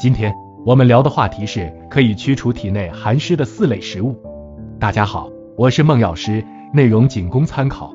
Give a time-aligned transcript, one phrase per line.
[0.00, 4.16] 今天我们聊的话题是可以驱除体内寒湿的四类食物。
[4.78, 7.94] 大家好，我是孟药师，内容仅供参考。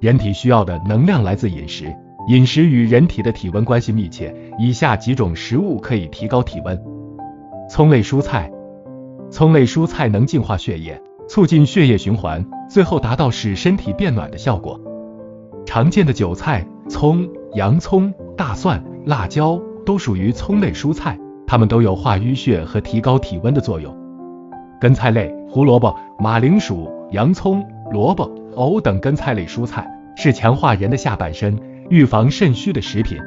[0.00, 1.94] 人体需要的能量来自饮食，
[2.28, 4.34] 饮食与人体的体温关系密切。
[4.58, 6.78] 以下几种食物可以提高体温：
[7.70, 8.50] 葱类蔬菜，
[9.30, 14.80] 葱类蔬菜能净化血液，促进血液循环，最后达到使身体变暖的效果。
[15.64, 23.96] 常见的韭菜、葱、洋葱、大蒜、辣椒都属于葱类蔬菜，它们都有化淤血和提高体温的作用。
[24.80, 33.18] 根菜类，胡萝卜、马铃薯、洋葱、萝卜、藕等根菜类蔬菜是强化人的下半身、预防肾虚的食品。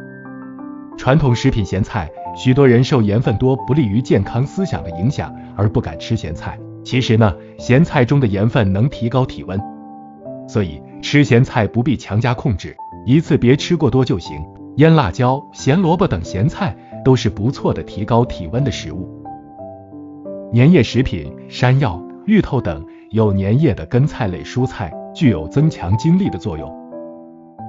[0.97, 6.57] 传统食品咸菜，许多人受盐分多、不利于健康思想的影响而不敢吃咸菜。
[6.83, 9.59] 其实呢，咸菜中的盐分能提高体温，
[10.47, 14.37] 所以吃咸菜不必强加控制，一次别吃过多就行。
[14.77, 16.75] 腌辣椒、咸萝卜等咸菜
[17.05, 19.09] 都是不错的提高体温的食物。
[20.53, 26.69] 粘液食品，山药、芋头等有粘液的根菜类蔬菜具有增强精力的作用，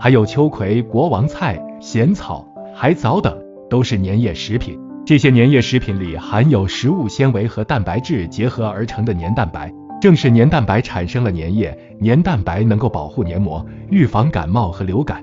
[0.01, 2.45] 还有秋葵、国王菜、咸草。
[2.75, 3.35] 海藻等
[3.71, 15.23] 都是粘液食品，这些粘液食品里含有食物纤维和蛋白质结合而成的粘蛋白，正是粘蛋白产生了粘液，粘蛋白能够保护黏膜，预防感冒和流感。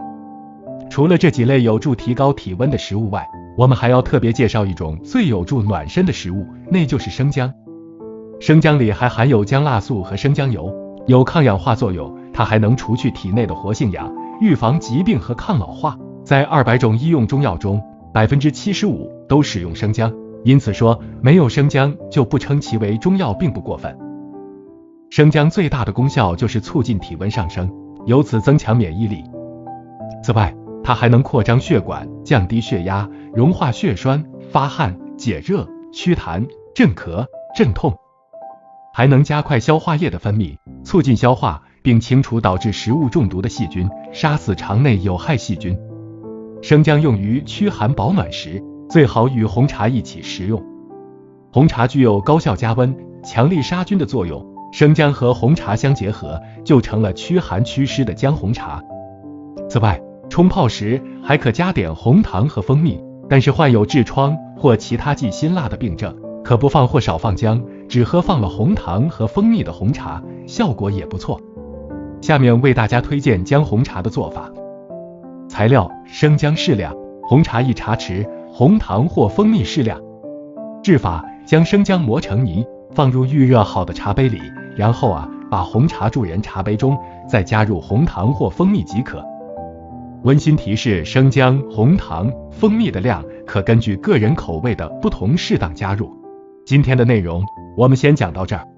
[0.94, 3.28] 除了这几类有助提高体温的食物外，
[3.58, 7.52] 我们还要特别介绍一种最有助暖身的食物，那就是生姜。
[8.40, 10.72] 生姜里还含有姜辣素和生姜油，
[11.08, 15.98] 有抗氧化作用，它还能除去体内的活性氧，预防疾病和抗老化。
[16.24, 17.82] 在二百种医用中药中，
[18.14, 23.98] 百分之七十五都使用生姜，因此说没有生姜就不称其为中药并不过分。
[25.10, 27.68] 生姜最大的功效就是促进体温上升，
[28.06, 29.24] 由此增强免疫力。
[30.24, 37.26] 此外，它还能扩张血管，降低血压，融化血栓，发汗、解热、祛痰、镇咳、
[37.56, 37.98] 镇痛，
[38.94, 45.78] 还能加快消化液的分泌，促进消化，并清除导致食物中毒的细菌，杀死肠内有害细菌。
[46.62, 50.62] 生姜用于驱寒保暖时，最好与红茶一起食用。
[51.52, 58.82] 红茶具有高效加温、强力杀菌的作用，生姜和红茶相结合，就成了驱寒祛湿的姜红茶。
[59.70, 60.02] 此外，
[60.34, 63.00] 冲泡时还可加点红糖和蜂蜜。
[63.30, 66.12] 但是患有痔疮或其他忌辛辣的病症，
[66.44, 71.40] 可不放或少放姜，只喝放了红糖和蜂蜜的红茶，效果也不错。
[72.20, 74.50] 下面为大家推荐姜红茶的做法。
[75.48, 80.02] 材料：生姜适量，红茶一茶匙，红糖或蜂蜜适量。
[80.82, 84.40] 制法：将生姜磨成泥，放入预热好的茶杯里，
[84.76, 86.98] 然后啊，把红茶注入茶杯中，
[87.30, 89.24] 再加入红糖或蜂蜜即可。
[90.24, 96.10] 温馨提示：生姜、红糖、蜂蜜的量可根据个人口味的不同适当加入。
[96.66, 97.44] 今天的内容
[97.76, 98.73] 我们先讲到这儿。